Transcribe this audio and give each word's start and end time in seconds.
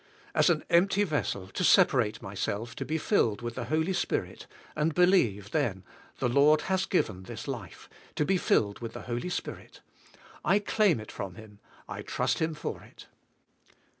As 0.33 0.49
an 0.49 0.63
empty 0.71 1.03
ves 1.03 1.27
sel 1.27 1.45
to 1.49 1.63
separate 1.63 2.23
myself 2.23 2.75
to 2.77 2.85
be 2.85 2.97
filled 2.97 3.43
with 3.43 3.53
the 3.53 3.65
Holy 3.65 3.93
Spirit, 3.93 4.47
and 4.75 4.95
believe 4.95 5.51
then, 5.51 5.83
the 6.17 6.27
Lord 6.27 6.61
has 6.61 6.87
given 6.87 7.21
this 7.21 7.47
life, 7.47 7.87
to 8.15 8.25
be 8.25 8.37
filled 8.37 8.79
with 8.79 8.93
the 8.93 9.03
Holy 9.03 9.29
Spirit; 9.29 9.81
I 10.43 10.57
claim 10.57 10.99
it 10.99 11.11
from 11.11 11.35
Him; 11.35 11.59
I 11.87 12.01
trust 12.01 12.39
Him 12.39 12.55
for 12.55 12.81
it. 12.81 13.05